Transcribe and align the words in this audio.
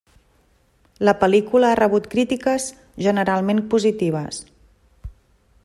La 1.09 1.13
pel·lícula 1.23 1.69
ha 1.73 1.77
rebut 1.79 2.07
crítiques 2.13 2.65
generalment 3.09 3.61
positives. 3.75 4.41